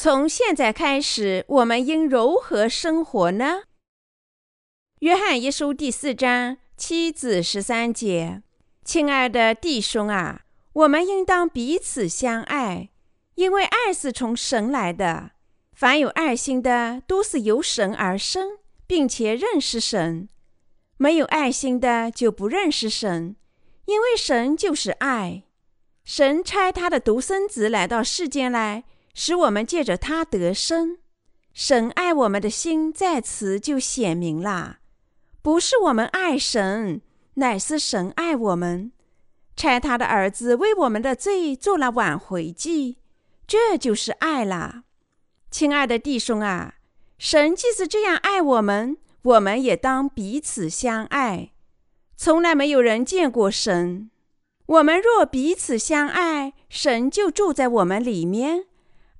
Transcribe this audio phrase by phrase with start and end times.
[0.00, 3.62] 从现在开始，我们应如何生活呢？
[5.00, 8.40] 约翰一书第四章七至十三节：
[8.84, 10.42] 亲爱的弟兄啊，
[10.72, 12.90] 我们应当彼此相爱，
[13.34, 15.32] 因为爱是从神来的。
[15.72, 20.28] 凡有爱心的，都是由神而生，并且认识神。
[20.96, 23.34] 没有爱心的，就不认识神，
[23.86, 25.42] 因为神就是爱。
[26.04, 28.84] 神差他的独生子来到世间来，
[29.20, 30.98] 使我们借着他得生。
[31.52, 34.78] 神爱我们的心在此就显明了，
[35.42, 37.02] 不是我们爱神，
[37.34, 38.92] 乃是神爱我们，
[39.56, 42.98] 差他的儿子为我们的罪做了挽回祭，
[43.44, 44.84] 这就是爱了。
[45.50, 46.76] 亲爱的弟兄啊，
[47.18, 51.50] 神既是这样爱我们，我们也当彼此相爱。
[52.16, 54.12] 从来没有人见过神。
[54.66, 58.66] 我们若彼此相爱，神就住在我们里面，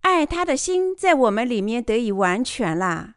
[0.00, 3.14] 爱他的心在我们里面得以完全了。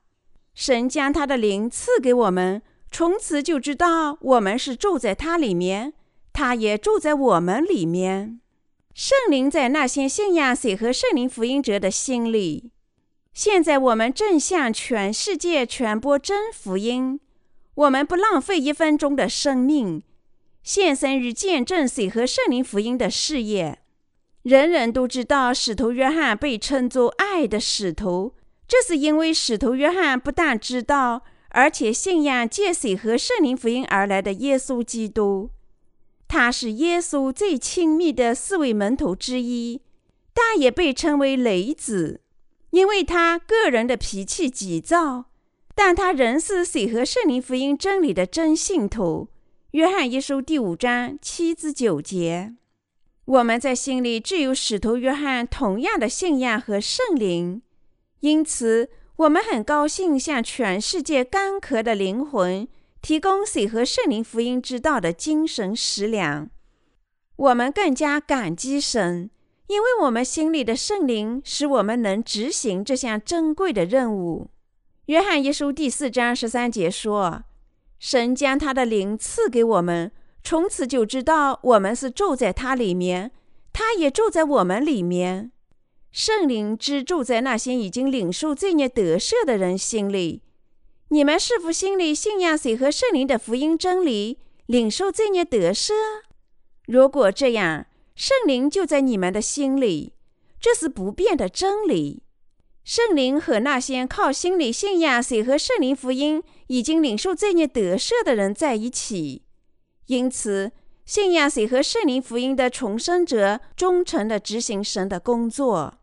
[0.53, 5.93] 神将他的灵赐给我们，从此就知道我们是住在他里面，
[6.33, 8.41] 他也住在我们里面。
[8.93, 12.71] 圣灵在那些信仰谁和圣灵福音者的心里。
[13.33, 17.21] 现在我们正向全世界传播真福音，
[17.75, 20.03] 我们不浪费一分钟的生命，
[20.61, 23.79] 献身于见证水和圣灵福音的事业。
[24.43, 28.33] 人人都知道，使徒约翰被称作爱的使徒，
[28.67, 35.51] 这是因为使徒约翰不但知道，而且信仰借水和圣灵福音而来的耶稣基督。
[36.27, 39.81] 他是耶稣最亲密的四位门徒之一，
[40.33, 42.21] 但也被称为雷子。
[42.71, 45.25] 因为他个人的脾气急躁，
[45.75, 49.27] 但他仍是水和圣灵福音真理的真信徒。
[49.71, 52.53] 约翰一书第五章七至九节，
[53.31, 57.61] 我们在心里只有使徒约翰同样的信仰和圣灵，
[58.19, 62.67] 因此我们很高兴向全世界干渴的灵魂
[63.01, 66.49] 提供水和圣灵福音之道的精神食粮。
[67.37, 69.29] 我们更加感激神。
[69.67, 74.49] 因为我们心里的圣灵使我们能执行这项珍贵的任务。
[75.05, 77.45] 约翰一书第四章十三节说
[77.97, 80.11] ：“神将他的灵赐给我们，
[80.43, 83.31] 从此就知道我们是住在他里面，
[83.71, 85.51] 他也住在我们里面。
[86.11, 90.41] 圣灵只住在那些已经领受罪孽得赦的人心里。
[91.09, 95.93] 你们是否心里信仰水和圣灵的福音真理，领受罪孽得赦？
[96.87, 97.85] 如果这样，
[98.15, 100.13] 圣灵就在你们的心里，
[100.59, 102.23] 这是不变的真理。
[102.83, 109.43] 圣灵和那些靠心里信仰谁和圣灵福音已经领受罪孽得赦的人在一起，
[110.11, 110.73] 因此
[111.05, 115.93] 信仰谁和圣灵福音的重生者忠诚地执行神的工作，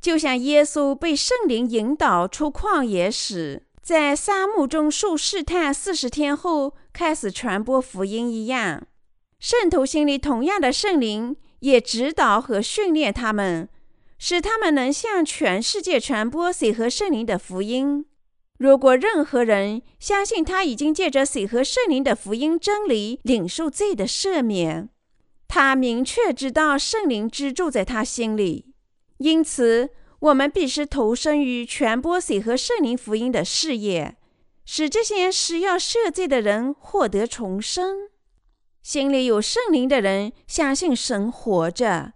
[0.00, 8.86] 就像耶稣被圣灵引导出旷野时，在沙漠中受试探四十天后开始传播福音一样。
[9.40, 11.36] 圣徒心里同样的圣灵。
[11.60, 13.70] 也指导和训练他们，
[14.18, 18.04] 使他们能向全世界传播水和圣灵的福音。
[18.64, 24.88] 如果任何人相信他已经借着水和圣灵的福音真理领受罪的赦免，
[25.46, 28.72] 他明确知道圣灵居住在他心里。
[29.18, 34.16] 因此，我们必须投身于传播水和圣灵福音的事业，
[34.64, 38.08] 使这些需要赦罪的人获得重生。
[38.82, 42.14] 心里有圣灵的人相信神活着，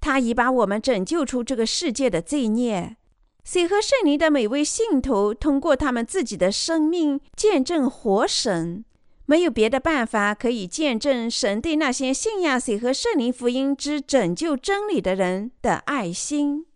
[0.00, 2.96] 他已把我们拯救出这个世界的罪孽。
[3.44, 8.84] 谁和圣灵的每位信徒通过他们自己的生命见证活神，
[9.26, 16.66] 没有别的办法可以见证神对那些信仰谁和圣灵福音之拯救真理的人的爱心。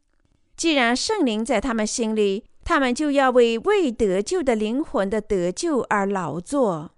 [0.57, 6.93] 既然圣灵在他们心里，他们就要为未得救的灵魂的得救而劳作。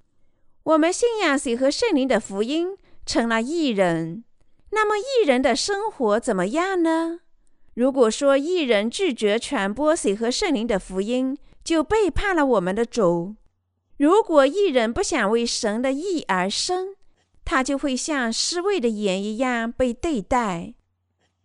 [0.63, 4.25] 我们信仰水和圣灵的福音，成了异人。
[4.71, 7.21] 那么异人的生活怎么样呢？
[7.77, 13.35] 如果说一人拒绝传播水和圣灵的福音，就背叛了我们的主。
[13.99, 16.95] 如果一人不想为神的义而生，
[17.45, 20.73] 他就会像失味的盐一样被对待。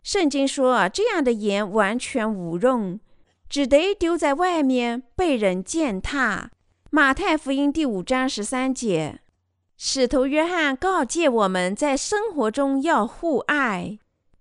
[0.02, 2.98] 圣经说，这样的盐完全无用，
[3.50, 6.50] 只得丢在外面被人践踏。
[6.88, 9.20] 马太福音第五章十三节，
[9.76, 13.98] 使徒约翰告诫我们在生活中要互爱。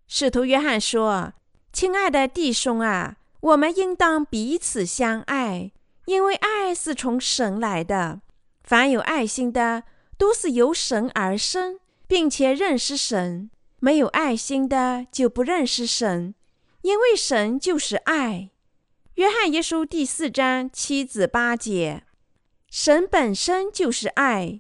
[0.08, 1.34] 使徒约翰说
[1.74, 5.72] ：“亲爱的弟兄啊，我们应当彼此相爱，
[6.06, 8.22] 因为爱是从神来的。
[8.62, 9.84] 凡有爱心的，
[10.18, 16.36] 都是由神而生，并且认识神；没有爱心的，就不认识神，
[16.82, 18.50] 因为神就是爱。
[19.16, 22.04] 约翰一书第四章七至八节：
[22.70, 24.60] 神本身就是爱。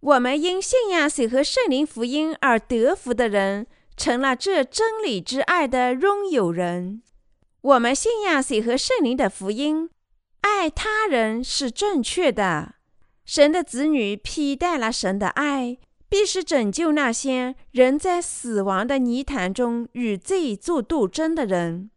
[0.00, 3.66] 我们因信仰水和圣灵福音而得福的人，
[3.98, 7.02] 成了这真理之爱的拥有人。
[7.60, 9.90] 我们信仰水和圣灵的福音，
[10.42, 12.76] 爱他人是正确的。
[13.26, 15.76] 神的子女披戴了神的爱，
[16.08, 21.90] 必是拯救那些仍在死亡的泥潭中与罪作斗争的人。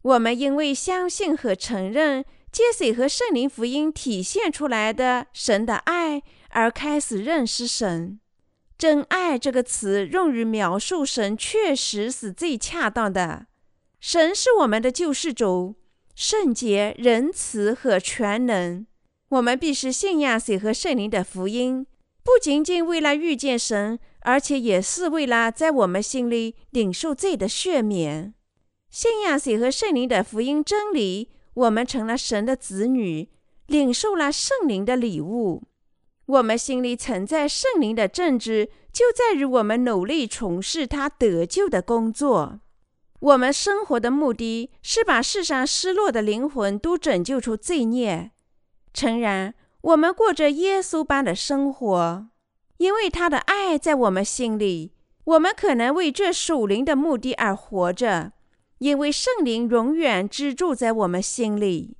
[0.00, 8.18] 我们因为相信和承认借水和圣灵福音体现出来的神的爱，而开始认识神。
[8.82, 13.46] 真爱这个词用于描述神，确实是最恰当的。
[14.00, 15.76] 神是我们的救世主，
[16.16, 18.84] 圣洁、仁慈和全能。
[19.28, 21.86] 我们必须信仰水和圣灵的福音，
[22.24, 28.34] 不仅仅为了遇见神，而且也是为了在我们心里领受罪的赦免。
[28.90, 33.28] 信仰水和圣灵的福音真理，我们成了神的子女，
[33.68, 35.62] 领受了圣灵的礼物。
[36.26, 42.60] 我们心里存在圣灵的政治，就在于我们努力从事他得救的工作。
[43.20, 48.32] 我们生活的目的是把世上失落的灵魂都拯救出罪孽。
[48.92, 52.26] 诚然，我们过着耶稣般的生活，
[52.78, 54.92] 因为他的爱在我们心里。
[55.24, 58.32] 我们可能为这属灵的目的而活着，
[58.78, 61.96] 因为圣灵永远居住在我们心里。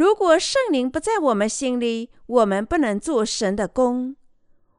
[0.00, 4.16] 如果圣灵不在我们心里，我们不能做神的工。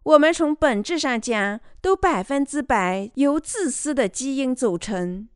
[0.02, 5.30] 我们从本质上讲，都百分之百由自私的基因组成，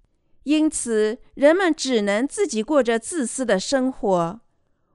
[0.46, 4.42] 因此人们只能自己过着自私的生活。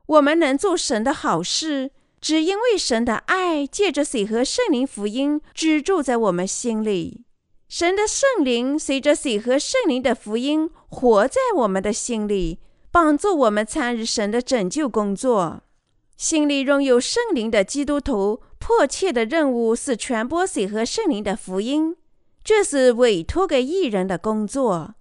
[0.07, 7.25] 我们能做神的好事，只因为神的爱借着水和圣灵福音居住在我们心里。
[7.69, 12.59] 神的圣灵随着水和圣灵的福音活在我们的心里，
[12.93, 15.63] 帮助我们参与神的拯救工作。
[16.17, 21.97] 心里拥有圣灵的基督徒，迫切的任务是传播水和圣灵的福音，
[22.45, 24.95] 这是委托给义人的工作。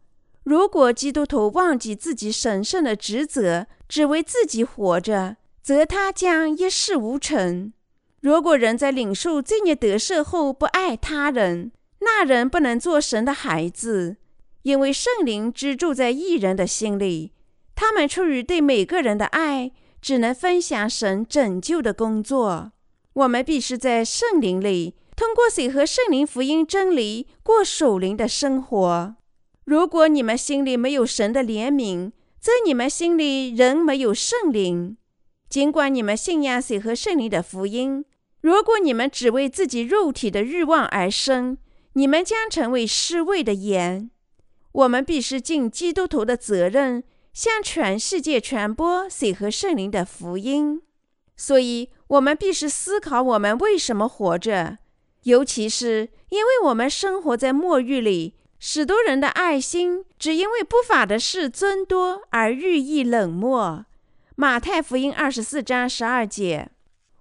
[0.43, 7.73] 如果基督徒忘记自己神圣的职责，只为自己活着，则他将一事无成。
[8.21, 14.17] 如果人在领受罪孽得赦后不爱他人，那人不能做神的孩子，
[14.63, 17.33] 因为圣灵居住在异人的心里。
[17.81, 19.71] 他们出于对每个人的爱，
[20.01, 22.73] 只能分享神拯救的工作。
[23.13, 29.15] 我们必须在圣灵里，通过水和圣灵福音真理，过属灵的生活。
[29.63, 34.97] 如果你们心里没有神的怜悯，在你们心里仍没有圣灵。
[35.47, 38.03] 尽管你们信仰水和圣灵的福音，
[38.41, 41.57] 如果你们只为自己肉体的欲望而生，
[41.93, 44.11] 你们将成为失味的盐。
[44.73, 47.03] 我们必须尽基督徒的责任，
[47.33, 50.81] 向全世界传播水和圣灵的福音。
[51.35, 54.79] 所以，我们必须思考我们为什么活着，
[55.23, 58.35] 尤其是因为我们生活在末日里。
[58.59, 63.85] 许多人的爱心只因为不法的事增多而日益冷漠。
[64.35, 66.69] 马太福音二十四章十二节，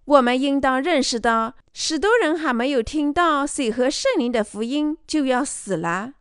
[0.05, 6.15] 我们应当认识到，许多人还没有听到水和圣灵的福音就要死了。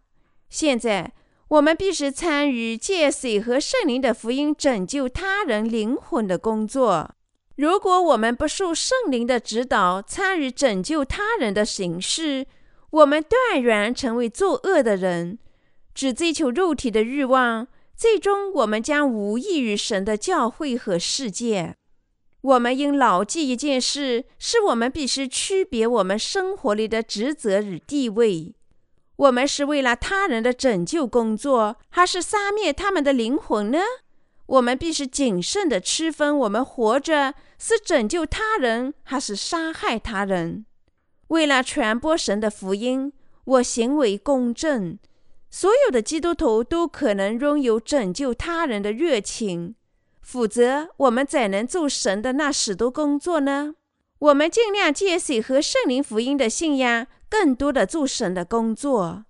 [0.49, 1.13] 现在，
[1.49, 7.15] 我们必须参与借水和圣灵的福音拯救他人灵魂的工作。
[7.55, 12.45] 如果我们不受圣灵的指导，参与拯救他人的形式，
[12.89, 15.39] 我们断然成为作恶的人，
[15.95, 21.75] 只追求肉体的欲望，最终我们将无益于神的教会和世界。
[22.41, 28.53] 我们应牢记一件事：是我们必须区别我们生活里的职责与地位。
[29.17, 33.79] 我们是为了他人的拯救工作，还是杀灭他们的灵魂呢？
[34.45, 40.65] 我们必须谨慎地区分：我们活着是拯救他人，还是杀害他人？
[41.27, 43.11] 为了传播神的福音，
[43.43, 44.97] 我行为公正。
[45.49, 49.75] 所有的基督徒都可能拥有拯救他人的热情，
[50.21, 53.73] 否则我们怎能做神的那许多工作呢？
[54.19, 59.25] 我们尽量借水和圣灵福音的信仰，更多的做神的工作。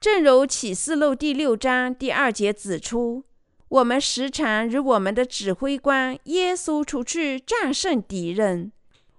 [0.00, 3.24] 正如启示录第六章第二节指出，
[3.68, 8.72] 我们时常与我们的指挥官耶稣出去战胜敌人。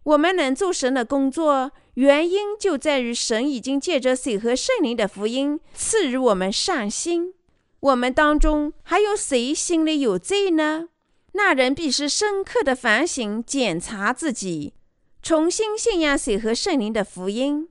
[0.04, 7.34] 我们能做神的工作，原因就在于神已经借着水和圣灵的福音赐予我们善心。
[7.80, 10.90] 我们当中还有谁心里有罪呢？
[11.32, 14.74] 那人必须深刻的反省、检查自己，
[15.22, 17.70] 重新信仰水和圣灵的福音。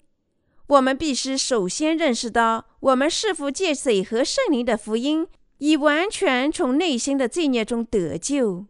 [0.69, 5.26] 我们必须首先认识到，我们是否借水和圣灵的福音，
[5.59, 8.66] 已完全从内心的罪孽中得救。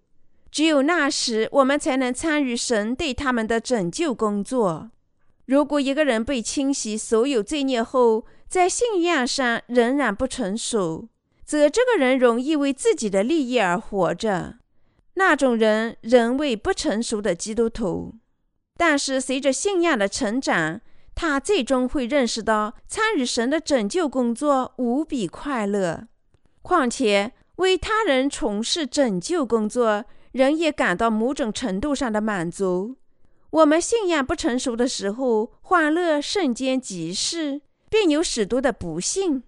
[0.51, 4.91] 只有那时，我们才能参与神对他们的拯救工作。
[5.47, 11.09] 如果一个人被清洗所有罪孽后，在信仰上仍然不成熟，
[11.45, 14.57] 则这个人容易为自己的利益而活着。
[15.15, 18.15] 那种人仍为不成熟的基督徒。
[18.77, 20.81] 但是随着信仰的成长，
[21.15, 26.07] 他最终会认识到参与神的拯救工作无比快乐。
[26.63, 32.97] 况且为他人从事拯救工作，人也感到某种程度上的满足。
[33.51, 37.63] 我们信仰不成熟的时候，欢乐瞬间即逝。
[37.93, 39.43] 并有许多的不幸。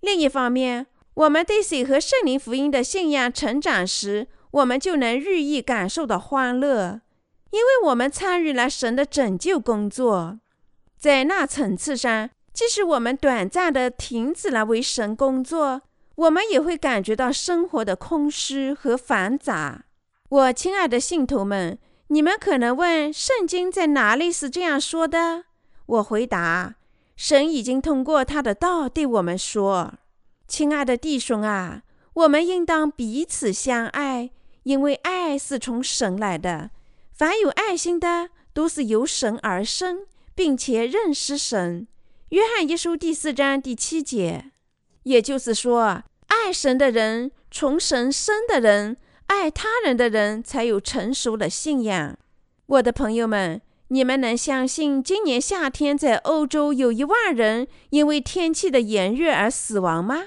[0.00, 7.02] 另一方面，我们对水和圣灵福音的信仰成长时，我们就能日益感受到欢乐，
[7.50, 10.40] 因为我们参与了神的拯救工作。
[11.00, 15.80] 在那层次上，即使我们短暂的停止了为神工作，
[16.14, 19.84] 我们也会感觉到生活的空虚和繁杂。
[20.28, 21.78] 我亲爱的信徒们，
[22.08, 25.44] 你们可能问：圣经在哪里是这样说的？
[25.86, 26.74] 我回答。
[27.16, 29.94] 神已经通过他的道对我们说
[30.46, 34.30] ：“亲爱的弟兄啊，我们应当彼此相爱，
[34.64, 36.70] 因为爱是从神来的。
[37.10, 40.06] 凡有爱心的，都是由神而生，
[40.40, 41.86] 并且认识神。”
[42.30, 44.52] 约翰一书第四章第七节。
[45.02, 52.16] 也就是说，爱神的人，从神生的人，爱他人的人，才有成熟的信仰。
[52.64, 53.60] 我的朋友们。
[53.88, 60.22] 你们能相信今年夏天在欧洲有一万人因为天气的炎热而死亡吗？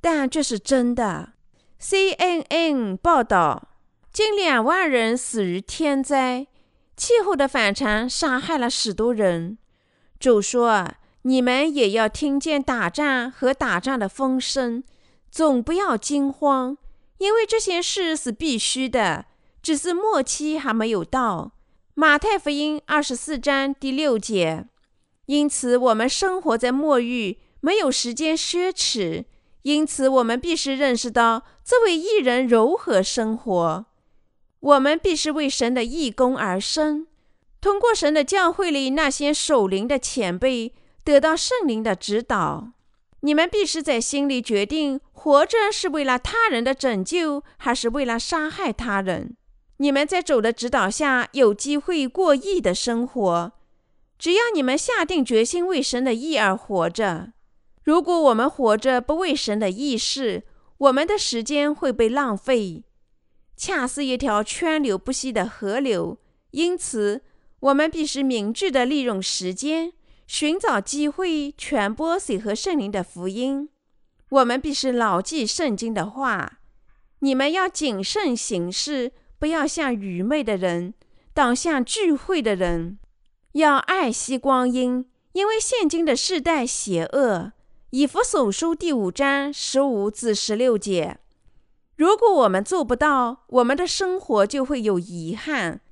[0.00, 1.32] 但这是真的。
[1.80, 3.68] CNN 报道，
[4.12, 6.46] 近两万人死于天灾，
[7.00, 9.56] 气候的反常杀害了许多人。
[10.18, 10.86] 主说
[11.24, 14.84] ：“你们也要听见打仗和打仗的风声，
[15.30, 16.76] 总不要惊慌，
[17.16, 19.24] 因为这些事是必须的，
[19.62, 21.52] 只是末期还没有到。”
[21.96, 24.66] 马太福音二十四章第六节，
[25.24, 29.24] 因此我们生活在末日，没有时间奢侈。
[29.62, 33.86] 因此，我们必须认识到这位艺人如何生活。
[34.60, 37.06] 我们必须为神的义工而生，
[37.60, 42.72] 通过神的教会里那些守灵的前辈，得到圣灵的指导。
[43.22, 49.36] 你们必须在心里决定：活着是为了他人的拯救，还是为了杀害他人？
[49.78, 53.52] 你们在主的指导下有机会过义的生活，
[54.18, 57.32] 只要你们下定决心为神的义而活着。
[57.82, 60.42] 如果我们活着不为神的义事，
[60.76, 62.84] 我们的时间会被浪费，
[63.60, 66.16] 恰似一条川流不息的河流。
[66.52, 67.20] 因此，
[67.60, 69.92] 我们必须明智地利用时间，
[70.26, 73.68] 寻找机会传播水和圣灵的福音。
[74.30, 76.60] 我们必须牢记圣经的话：
[77.18, 79.12] 你们要谨慎行事。
[79.38, 80.94] 不要像愚昧的人，
[81.34, 82.98] 当像聚会的人。
[83.52, 87.52] 要爱惜光阴，因为现今的世代邪恶。
[87.90, 91.19] 以弗所书第五章十五至十六节。
[92.00, 95.82] 如果我们做不到，我们的生活就会有遗憾，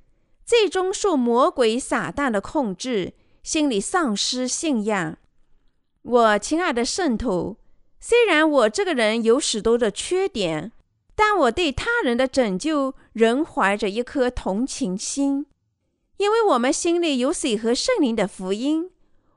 [0.43, 3.13] 最终受魔鬼撒旦的控制，
[3.43, 5.19] 心里丧失信仰。
[6.01, 7.57] 我亲爱的圣徒，
[7.99, 10.71] 虽然我这个人有许多的缺点。
[11.15, 15.45] 但我对他人的拯救仍怀着一颗同情心，
[16.17, 18.89] 因为我们心里有水和圣灵的福音，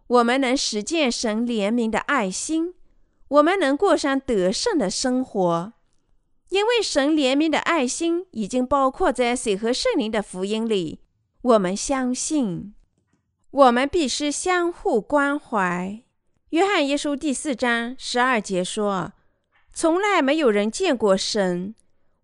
[0.07, 2.73] 我们能实践神怜悯的爱心，
[3.29, 5.73] 我们能过上得胜的生活，
[6.53, 11.01] 因为神怜悯的爱心已经包括在水和圣灵的福音里。
[11.41, 12.75] 我们相信，
[13.51, 16.03] 我们必须相互关怀。
[16.51, 19.15] 约翰一书第四章十二节说。
[19.73, 21.75] 从来没有人见过神。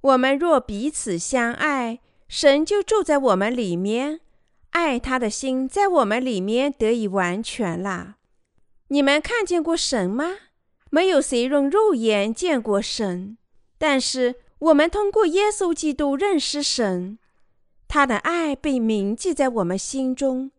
[0.03, 4.21] 我们若彼此相爱，神就住在我们里面，
[4.73, 8.17] 爱他的心在我们里面得以完全了。
[8.89, 10.35] 你们看见过神吗？
[10.91, 13.39] 没有谁用肉眼见过神，
[13.79, 17.19] 但是我们通过耶稣基督认识神，
[17.87, 20.51] 他的爱被铭记在我们心中。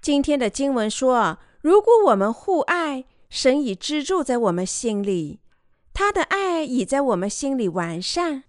[0.00, 5.40] 今天的经文说：如果我们互爱，神已居住在我们心里。
[5.92, 8.44] 他的爱已在我们心里完善。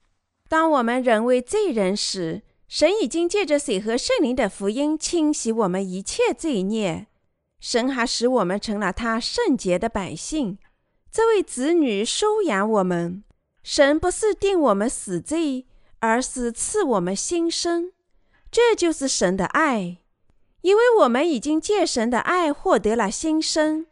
[0.48, 7.08] 当我们仍为罪人时，神已经借着水和圣灵的福音清洗我们一切罪孽。
[7.60, 10.58] 神还使我们成了他圣洁的百姓，
[11.12, 13.24] 这位子女收养我们。
[13.64, 15.66] 神不是定我们死罪，
[16.00, 17.92] 而是赐我们新生。
[18.52, 19.98] 这就是神的爱，
[20.62, 23.86] 因为我们已经借神的爱获得了新生。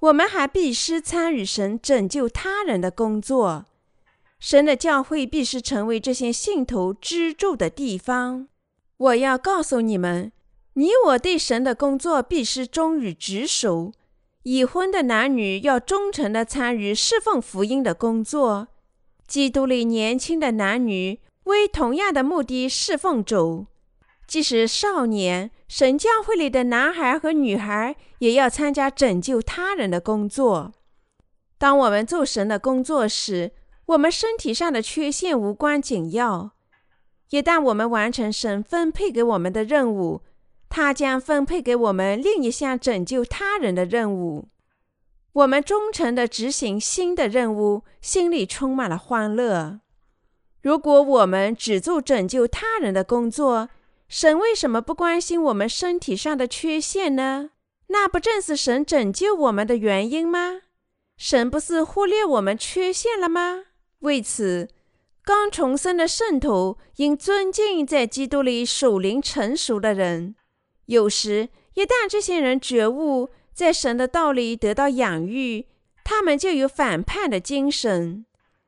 [0.00, 3.66] 我们还必须参与神拯救他人的工作。
[4.40, 8.48] 神的教会必须成为这些信徒居住的地方。
[8.96, 10.32] 我要告诉你们，
[10.72, 13.92] 你我对神的工作必须忠于职守。
[14.42, 18.66] 已婚的男女要忠诚地参与侍奉福音的工作。
[19.32, 23.64] 基督里年轻的男女为同样的目的侍奉主。
[24.26, 30.74] 即使少年，神教会里的男孩和女孩也要参加拯救他人的工作。
[31.56, 33.52] 当我们做神的工作时，
[33.86, 36.50] 我们身体上的缺陷无关紧要，
[37.30, 40.20] 一旦我们完成神分配给我们的任务，
[40.68, 44.50] 他将分配给我们另一项拯救他人的任务。
[45.32, 49.80] 我们忠诚地执行新的任务，心里充满了欢乐。
[50.60, 53.70] 如果我们只做拯救他人的工作，
[54.08, 57.50] 神为什么不关心我们身体上的缺陷呢？
[57.86, 60.60] 那不正是神拯救我们的原因吗？
[61.16, 63.64] 神不是忽略我们缺陷了吗？
[64.00, 64.68] 为此，
[65.24, 70.34] 刚重生的圣徒应尊敬在基督里属灵成熟的人。
[70.86, 75.66] 有时，一旦这些人觉悟，在神的道里得到养育，
[76.04, 78.24] 他们就有反叛的精神。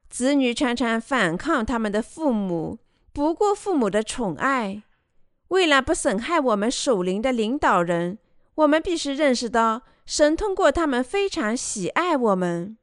[0.09, 2.79] 子女常常反抗他们的父母，
[3.13, 4.83] 不顾父母的宠爱。
[5.49, 8.19] 为了不损害我们属灵的领导人，
[8.57, 12.77] 我们必须认识到，神通过他们非常喜爱我们。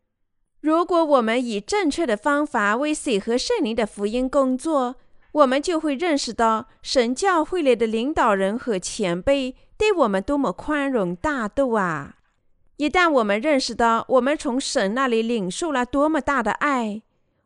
[0.60, 4.96] 如果我们以正确的方法为水和圣灵的福音工作，
[5.32, 12.18] 我们就会认识到神教会里的领导人和前辈对我们多么宽容大度啊！
[12.78, 17.02] 一旦我们认识到我们从神那里领受了多么大的爱，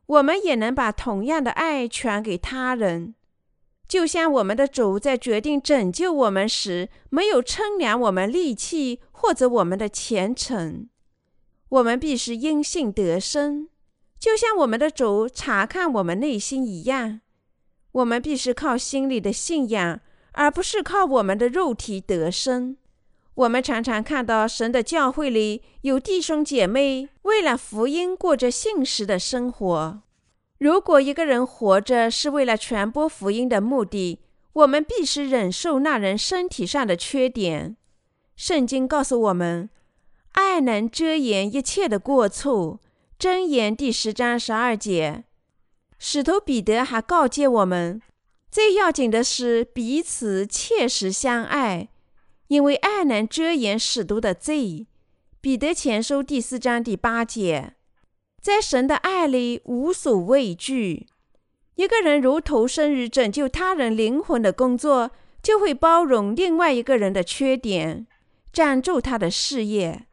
[0.05, 3.15] 我们也能把同样的爱传给他人。
[3.87, 10.89] 就像我们的主在决定拯救我们时，没有称量我们力气或者我们的虔诚。
[11.69, 13.69] 我们必须因信得生，
[14.19, 17.21] 就像我们的主查看我们内心一样。
[17.93, 20.01] 我们必须靠心里的信仰，
[20.35, 22.77] 而不是靠我们的肉体得生。
[23.33, 30.01] 我们常常看到神的教会里有弟兄姐妹为了福音过着信实的生活。
[30.59, 34.19] 如果一个人活着是为了传播福音的目的，
[34.53, 37.75] 我们必须忍受那人身体上的缺点。
[38.37, 39.69] 圣经告诉我们。
[40.31, 42.81] 爱能遮掩一切的过错。
[43.17, 45.23] 箴言第十章十二节，
[45.97, 48.01] 使徒彼得还告诫我们，
[48.55, 51.89] 最要紧的是彼此切实相爱，
[52.47, 54.87] 因为爱能遮掩使徒的罪。
[55.41, 57.73] 彼得前书第四章第八节，
[58.41, 61.05] 在神的爱里无所畏惧。
[61.75, 65.11] 一个人如投身于拯救他人灵魂的工作，
[65.43, 68.07] 就会包容另外一个人的缺点，
[68.53, 70.07] 赞助他的事业。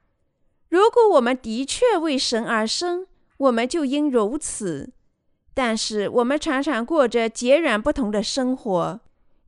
[0.69, 4.93] 如果我们的确为神而生，我们就应如此。
[5.55, 9.01] 但是我们常常过着截然不同的生活，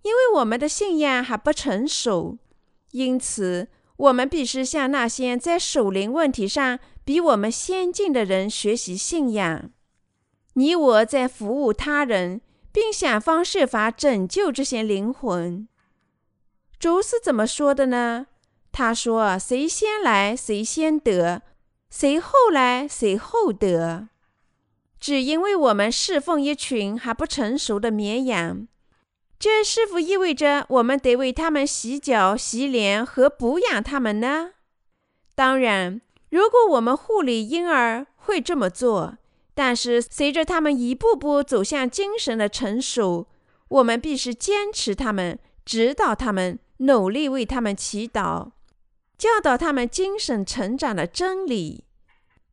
[0.02, 2.38] 因为我们的信仰还不成熟。
[2.90, 9.70] 因此，我们必须向那些在属灵问题上比我们先进的人学习信仰。
[10.54, 12.40] 你我在服务他人，
[12.70, 15.66] 并想方设法拯救这些灵魂。
[16.78, 18.26] 主是怎么说的呢？
[18.70, 21.40] 他说：“谁先来，谁先得；
[21.90, 24.08] 谁后来，谁后得。
[25.04, 28.66] 只因为我们侍奉一群还不成熟的绵羊，
[29.38, 34.52] 这是否意味着我们得为他们洗脚、洗脸和补养他们呢？
[35.34, 39.18] 当然，如果我们护理婴儿会这么做，
[39.52, 43.26] 但是随着他们一步步走向精神的成熟，
[43.68, 48.52] 我们必须坚持他们，指导他们，努力为他们祈祷。”
[49.18, 51.83] 教导他们精神成长的真理，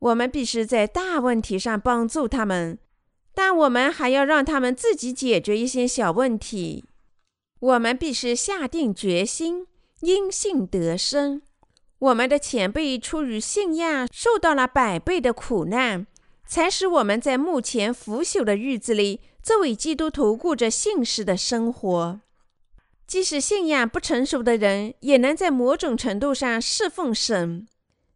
[0.01, 2.79] 我们必须在大问题上帮助他们，
[3.35, 6.83] 但我们还要让他们自己解决一些小问题。
[7.59, 9.67] 我们必须下定决心，
[9.99, 11.43] 因信得生。
[11.99, 16.07] 我们的前辈出于信仰受到了百倍的苦难，
[16.47, 22.21] 才使我们在目前腐朽的日子里，作为基督徒过着信实的生活。
[23.05, 27.67] 即使信仰不成熟的人，也能在某种程度上侍奉神，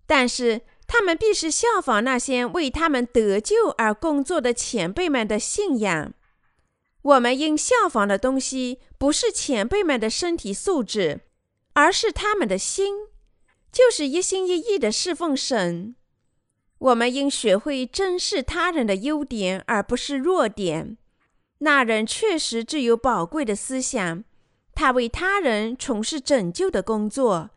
[0.08, 6.14] 但是他们必须效仿那些为他们得救而工作的前辈们的信仰。
[7.02, 11.22] 我们应效仿的东西，不是前辈们的身体素质，
[11.74, 12.96] 而是他们的心，
[13.72, 15.96] 就是一心一意的侍奉神。
[16.78, 20.98] 我们应学会珍视他人的优点，而不是弱点。
[21.60, 24.24] 那人确实具有宝贵的思想。
[24.74, 27.50] 他为他人从事拯救的工作，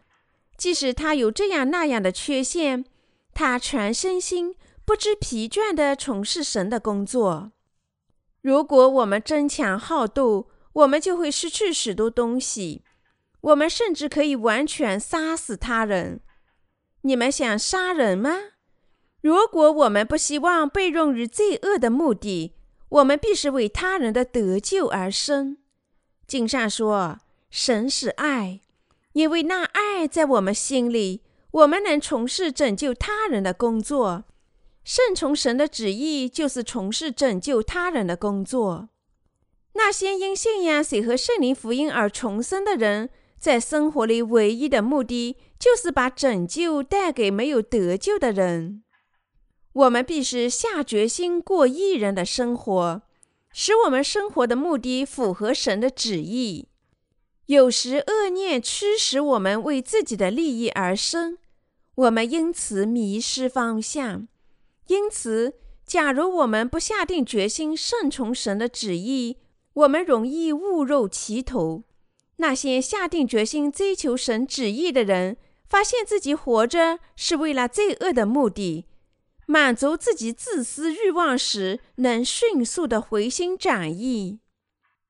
[0.56, 2.84] 即使他有这样那样的缺陷，
[3.38, 7.52] 他全身心不知疲倦地从事神的工作。
[8.40, 12.82] 如果我们争强好斗，我们就会失去许多东西。
[13.42, 16.20] 我们甚至可以完全杀死他人。
[17.02, 18.36] 你们想杀人吗？
[19.20, 22.56] 如果我们不希望被用于罪恶的目的，
[22.88, 25.58] 我们必须为他人的得救而生。
[26.26, 27.20] 经上说
[27.50, 28.62] ：“神是爱，
[29.12, 31.22] 因为那爱在我们心里，
[31.58, 34.24] 我们能从事拯救他人的工作。
[34.84, 38.88] 顺从神的旨意，就是从事拯救他人的工作。
[39.74, 48.82] 那些因信仰水和圣灵福音而重生的人，在生活里唯一的目的，就是把拯救带给没有得救的人。
[49.72, 53.02] 我们必须下决心过义人的生活，
[53.52, 56.68] 使我们生活的目的符合神的旨意。
[57.46, 61.38] 有时恶念驱使我们为自己的利益而生，
[61.98, 64.28] 我们因此迷失方向。
[64.86, 69.38] 因此，假如我们不下定决心顺从神的旨意，
[69.72, 71.82] 我们容易误入歧途。
[72.36, 78.86] 那些下定决心追求神旨意的人，发现自己活着是为了罪恶的目的，
[79.46, 84.38] 满足自己自私欲望时，能迅速的回心转意。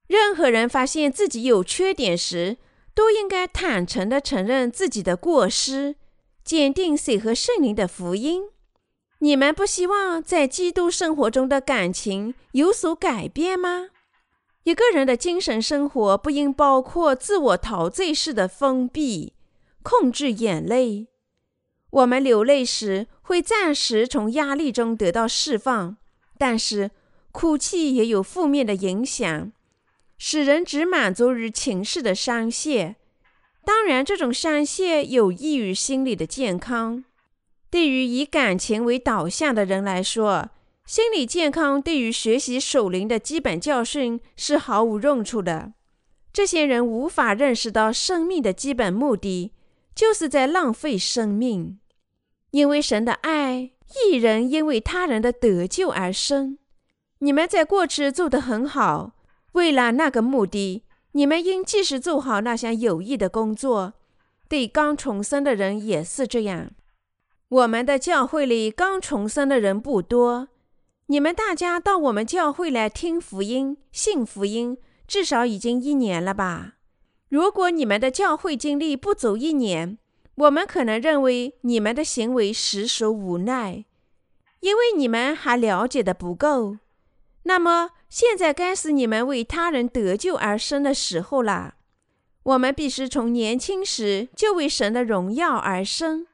[0.07, 2.57] 任何人发现自己有缺点时，
[2.95, 5.97] 都应该坦诚地承认自己的过失，
[6.49, 8.45] 坚定水和圣灵的福音。
[9.19, 13.89] 你们不希望在基督生活中的感情有所改变吗？
[14.63, 19.35] 一个人的精神生活不应包括自我陶醉式的封闭，
[19.83, 21.09] 控制眼泪。
[21.91, 25.99] 我们流泪时会暂时从压力中得到释放，
[26.39, 26.91] 但是
[27.31, 29.53] 哭泣也有负面的影响，
[30.17, 32.97] 使人只满足于情绪的宣泄。
[33.69, 37.05] 当然，这种宣泄有益于心理的健康。
[37.69, 40.49] 对于以感情为导向的人来说，
[40.87, 45.75] 心理健康对于学习守灵的基本教训是毫无用处的。
[46.33, 49.53] 这些人无法认识到生命的基本目的，
[49.95, 51.79] 就是在浪费生命。
[52.53, 53.73] 因为神的爱，
[54.09, 56.57] 一人因为他人的得救而生。
[57.19, 59.13] 你们在过去做得很好，
[59.53, 63.95] 为了那个目的，你们应及时做好那项有益的工作。
[64.49, 66.71] 对刚重生的人也是这样。
[67.49, 70.49] 我们的教会里刚重生的人不多，
[71.07, 76.75] 你们大家到我们教会来听福音、信福音，至少已经一年了吧？
[77.29, 79.99] 如果你们的教会经历不足一年，
[80.35, 83.85] 我们可能认为你们的行为实属无奈，
[84.61, 86.79] 因为你们还了解的不够。
[87.43, 91.75] 那么现在该是你们为他人得救而生的时候了。
[92.45, 96.27] 我们必须从年轻时就为神的荣耀而生，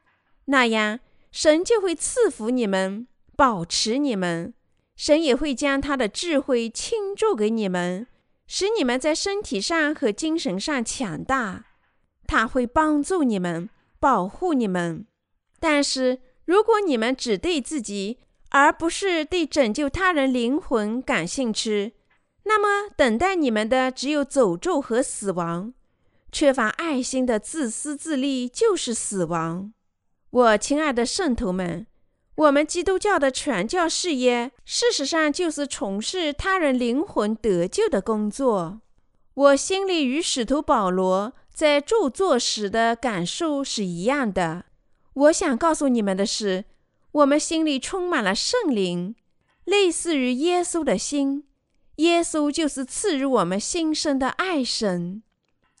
[0.45, 0.99] 那样。
[1.31, 4.53] 神就会赐福你们，保持你们。
[4.95, 8.07] 神也会将他的智慧倾注给你们，
[8.47, 11.65] 使你们在身体上和精神上强大。
[12.25, 15.05] 他会帮助你们，保护你们。
[15.59, 18.19] 但是，如果你们只对自己，
[18.55, 21.91] 而不是对拯救他人灵魂感兴趣，
[22.45, 25.73] 那么等待你们的只有诅咒和死亡。
[26.31, 29.73] 缺乏爱心的自私自利就是死亡。
[30.29, 31.85] 我亲爱的圣徒们，
[32.35, 38.79] 我们基督教的传教事业，事实上就是从事他人灵魂得救的工作。
[39.33, 44.63] 我心里与使徒保罗在著作时的感受是一样的。
[45.13, 46.63] 我想告诉你们的是，
[47.15, 49.15] 我们心里充满了圣灵，
[49.63, 51.45] 类似于耶稣的心。
[51.97, 55.23] 耶稣就是赐予我们新生的爱神。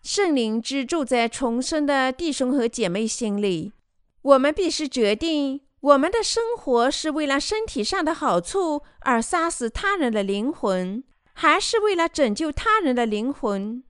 [0.01, 3.73] 圣灵居住在重生的弟兄和姐妹心里。
[4.21, 13.83] 我们必须决定，我们的生活是为了身体上的好处而杀死他人的灵魂，还是为了拯救他人的灵魂？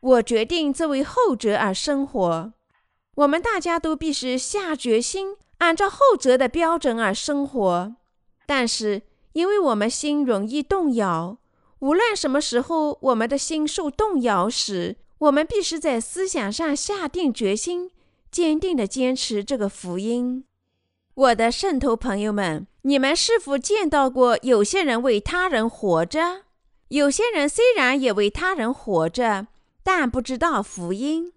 [0.00, 2.54] 我决定作为后者而生活。
[3.16, 7.96] 我们大家都必须下决心，按照后者的标准而生活。
[8.46, 11.38] 但是，因为我们心容易动摇，
[11.80, 17.90] 无论什么时候我们的心受动摇时，我们必须在思想上下定决心。
[18.28, 20.44] 坚定地坚持这个福音，
[21.14, 26.42] 我的圣徒朋友们，你们是否见到过有些人为他人活着？
[26.88, 29.46] 有些人虽然也为他人活着，
[29.82, 31.32] 但不知道福音。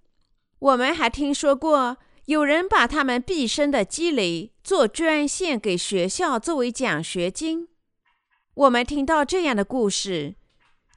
[0.58, 1.97] 我们还听说过
[2.29, 7.69] 有人把他们毕生的积累做捐献给学校作为奖学金。
[8.53, 10.35] 我们听到这样的故事：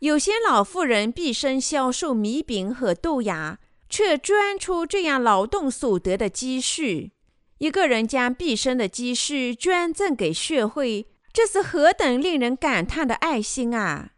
[0.00, 3.58] 有些老妇人毕生销售米饼和豆芽。
[3.88, 7.12] 却捐出这样劳动所得的积蓄，
[7.58, 14.12] 一个人将毕生的积蓄捐赠给学会，这是何等令人感叹的爱心啊！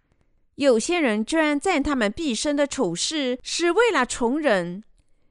[0.55, 4.85] 有些人捐赠他们毕生的处事是为了穷人，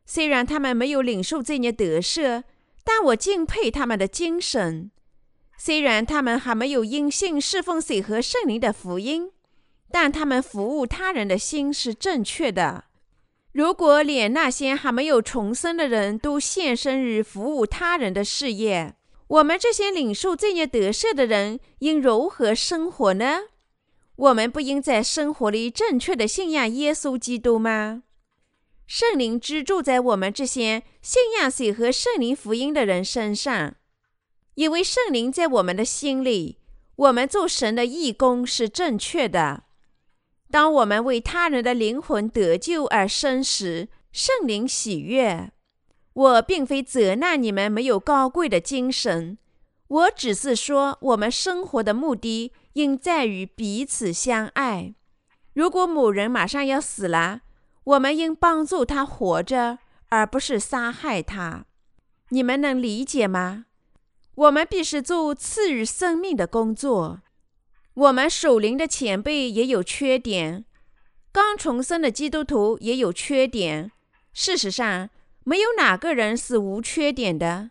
[0.05, 2.43] 虽然他们没有领受这些得赦，
[2.83, 4.91] 但我敬佩他们的精神。
[5.57, 9.31] 虽然他们还没有因信侍奉水和圣灵的福音，
[9.89, 12.85] 但他们服务他人的心是正确的。
[13.53, 18.95] 如果连那些还没有重生的人都献身于服务他人的事业，
[19.27, 23.41] 我们这些领受这些得赦的人应如何生活呢？
[24.15, 28.03] 我们不应在生活里正确的信仰耶稣基督吗？
[28.85, 33.75] 圣灵居住在我们这些信仰水和圣灵福音的人身上，
[34.55, 36.59] 因为圣灵在我们的心里，
[36.95, 39.63] 我们做神的义工是正确的。
[40.51, 45.51] 当我们为他人的灵魂得救而生时，圣灵喜悦。
[46.13, 49.39] 我并非责难你们没有高贵的精神，
[49.87, 52.51] 我只是说我们生活的目的。
[52.73, 54.95] 应在于彼此相爱。
[55.53, 57.41] 如果某人马上要死了，
[57.83, 61.65] 我们应帮助他活着，而不是杀害他。
[62.29, 63.65] 你们能理解吗？
[64.35, 67.21] 我们必须做赐予生命的工作。
[67.93, 70.65] 我们属灵的前辈也有缺点，
[71.31, 73.91] 刚重生的基督徒也有缺点。
[74.33, 75.09] 事实上，
[75.43, 77.69] 没有哪个人是无缺点的。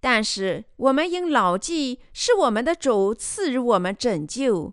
[0.00, 4.72] 但是，我们应牢记，是我们的主赐予我们拯救。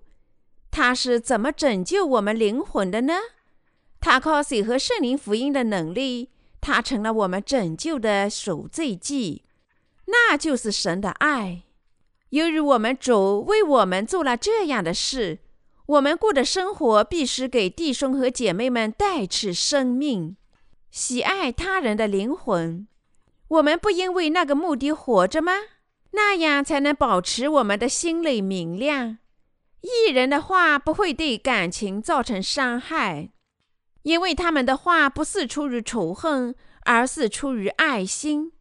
[0.72, 3.14] 他是怎么拯救我们灵魂的呢？
[4.00, 6.30] 他靠水和圣灵福音的能力，
[6.62, 9.44] 他成了我们拯救的赎罪祭。
[10.06, 11.64] 那就是神的爱。
[12.30, 15.40] 由于我们主为我们做了这样的事，
[15.86, 20.36] 我们过的生活必须给弟兄和姐妹们带去生命，
[20.92, 22.88] 喜爱他人的灵魂。
[23.48, 25.54] 我们不因为那个目的活着吗？
[26.12, 29.20] 那样才能保持我们的心灵明亮。
[29.82, 33.30] 艺人的话不会对感情造成伤害，
[34.08, 38.54] 因为他们的话不是出于仇恨，而是出于爱心。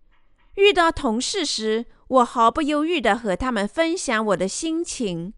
[0.56, 5.34] 遇到同事时，我毫不犹豫地和他们分享我的心情，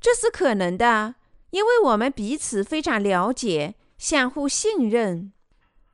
[0.00, 1.14] 这是可能的，
[1.50, 5.32] 因为我们彼此非常了解，相互信任。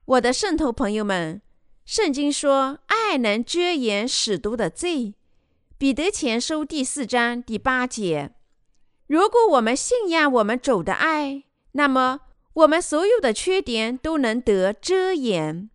[0.07, 1.43] 我的圣徒朋友们。
[1.85, 5.15] 圣经说：“爱能遮掩使徒的罪。”
[5.77, 8.33] 彼得前书第四章第八节。
[9.07, 11.43] 如果我们信仰我们主的爱，
[11.73, 12.21] 那么
[12.61, 15.71] 我们所有的缺点都能得遮掩。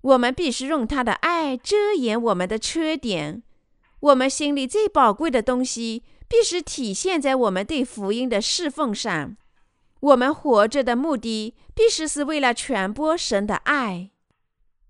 [0.00, 3.42] 我们必须用他的爱遮掩我们的缺点。
[4.00, 9.36] 我们心里最宝贵的东西，必须体现在我们对福音的侍奉上。
[10.00, 14.10] 我们活着的目的，必须是为了传播神的爱。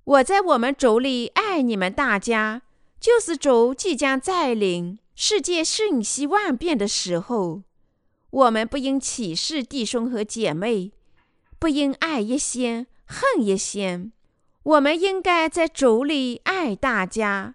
[0.04, 2.62] 我在我们主里爱你们大家，
[3.00, 7.62] 就是主即将再临，世界瞬息万变的时候，
[8.30, 10.92] 我们不应歧视弟兄和姐妹，
[11.58, 14.10] 不应爱一些恨一些，
[14.62, 17.54] 我们应该在主里爱大家。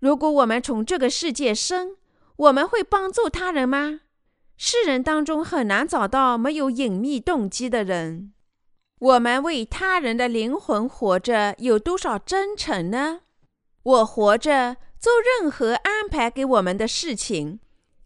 [0.00, 1.96] 如果我们从这个世界生，
[2.36, 4.00] 我们会帮助他人吗？
[4.56, 8.32] 世人当中很难找到没有隐秘动机的人。
[8.98, 13.20] 我们为他人的灵魂活着有多少真诚呢？
[13.84, 17.60] 我活着做任何安排给我们的事情，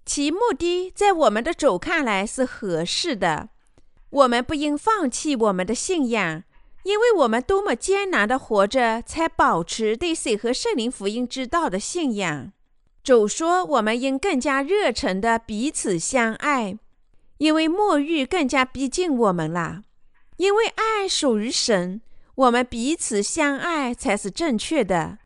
[0.04, 3.48] 其目的在我们的主看来是合适的。
[4.12, 6.44] 我们不应放弃我们的信仰，
[6.82, 12.52] 因为我们多么艰难地活着，才保持对水和圣灵福音之道的信仰。
[13.02, 16.78] 主说，我们应更加热诚地彼此相爱，
[17.38, 19.82] 因为末日更加逼近我们了。
[20.36, 22.02] 因为爱属于神，
[22.34, 25.18] 我们彼此相爱才是正确的。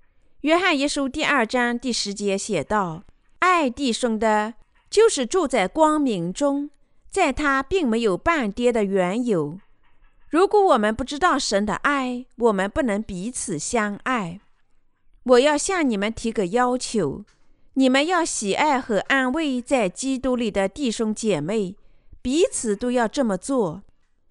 [0.43, 3.03] 约翰一书第二章第十节写道
[3.41, 4.55] ：“爱弟兄的，
[4.89, 6.71] 就是住在光明中，
[7.17, 9.59] 在他并没有半跌的缘由。
[10.29, 14.39] 如果我们不知道神的爱，我们不能彼此相爱。
[15.23, 17.25] 我要向你们提个要求：
[17.73, 21.75] 你们要喜爱和安慰在基督里的弟兄姐妹，
[22.21, 23.83] 彼此都要这么做。”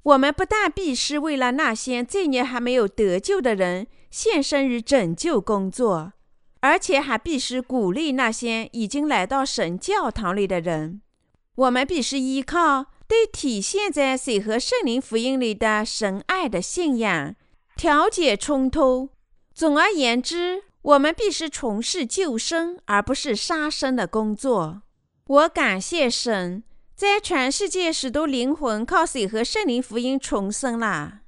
[0.06, 6.14] 我们不但必须为了那些罪孽还没有得救的人献身于拯救工作，
[6.60, 11.02] 而且还必须鼓励那些已经来到神教堂里的人。
[11.56, 17.36] 我们必须依靠对体现在水和圣灵福音里的神爱的信仰，
[17.76, 19.10] 调解冲突。
[19.54, 24.82] 总而言之，我们必须从事救生而不是杀生的工作。
[25.28, 26.64] 我感谢神。
[26.96, 31.20] 在全世界，许多灵魂靠水和圣灵福音重生了。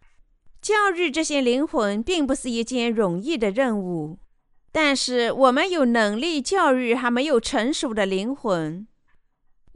[0.61, 4.17] 教育这些灵魂并不是一件容易的任务，
[4.71, 8.87] 但是我们有能力教育还没有成熟的灵魂。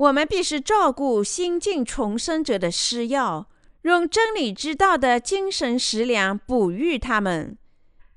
[0.02, 3.48] 我们必须照顾新晋重生者的需要，
[3.84, 7.56] 用真理之道的精神食粮哺育他们。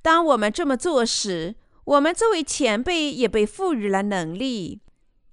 [0.00, 4.80] 当我们这么做时，我们作为前辈也被赋予了能力。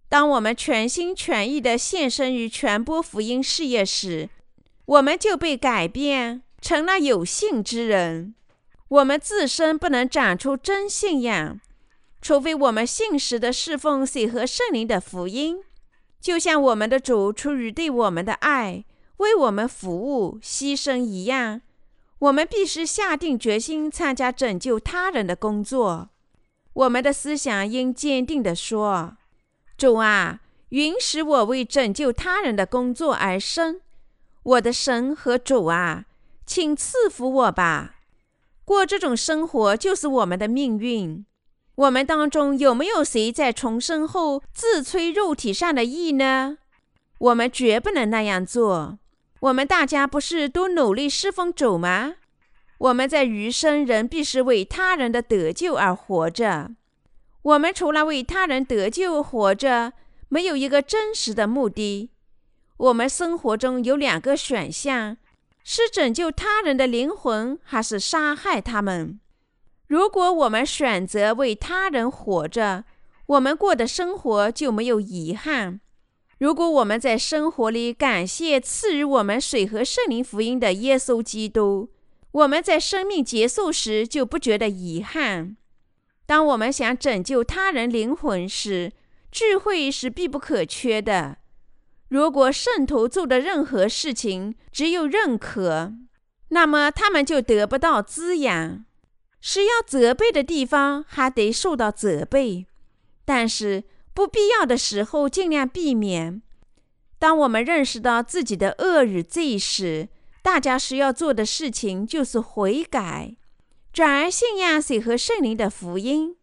[0.09, 4.29] 当我们全心全意地献身于传播福音事业时，
[4.83, 8.35] 我们就被改变成了有信之人。
[8.89, 11.61] 我们自身不能长出真信仰，
[12.21, 15.63] 除非我们信实地侍奉水和圣灵的福音。
[16.21, 18.85] 就像我们的主出于对我们的爱，
[19.17, 21.61] 为我们服务牺牲一样，
[22.19, 26.09] 我们必须下定决心参加拯救他人的工作。
[26.73, 29.17] 我们的思想应坚定地说
[29.75, 33.81] ：“主啊，允许我为拯救他人的工作而生。
[34.43, 36.05] 我的神和主啊，
[36.45, 37.95] 请赐福我吧。
[38.63, 41.25] 过这种生活就是我们的命运。”
[41.81, 46.59] 我们当中有没有谁在重生后自吹肉体上的义呢？
[47.17, 48.99] 我们绝不能那样做。
[49.39, 52.17] 我们大家不是都努力侍奉主吗？
[52.77, 56.69] 我们在余生仍必须为他人的得救而活着。
[57.41, 59.93] 我们除了为他人得救活着，
[60.29, 62.11] 没有一个真实的目的。
[62.77, 65.17] 我们生活中有两个选项：
[65.63, 69.19] 是拯救他人的灵魂，还是杀害他们。
[69.91, 72.85] 如果我们选择为他人活着，
[73.25, 75.81] 我们过的生活就没有遗憾。
[76.39, 81.89] 如果我们在生活里感谢赐予我们水和圣灵福音的耶稣基督，
[82.31, 85.57] 我们在生命结束时就不觉得遗憾。
[86.25, 88.93] 当我们想拯救他人灵魂时，
[89.29, 91.39] 智慧是必不可缺的。
[92.07, 95.91] 如果圣徒做的任何事情只有认可，
[96.47, 98.85] 那么他们就得不到滋养。
[99.41, 102.67] 是要责备的地方还得受到责备，
[103.25, 106.41] 但是不必要的时候尽量避免。
[107.17, 110.09] 当我们认识到自己的恶与罪时，
[110.41, 113.35] 大家需要做的事情就是悔改，
[113.91, 116.35] 转而信仰水和圣灵的福音。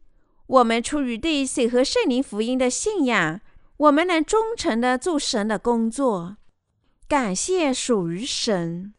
[0.47, 3.41] 我们出于对水和圣灵福音的信仰，
[3.77, 6.37] 我们能忠诚地做神的工作。
[7.07, 8.95] 感谢属于神。